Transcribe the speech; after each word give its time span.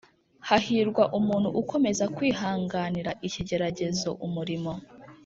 Hahirwa 0.47 1.03
umuntu 1.19 1.49
ukomeza 1.61 2.05
kwihanganira 2.15 3.11
ikigeragezo 3.27 4.09
Umurimo 4.25 4.71